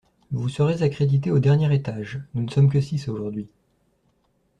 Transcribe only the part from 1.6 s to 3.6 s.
étage, nous ne sommes que six aujourd’hui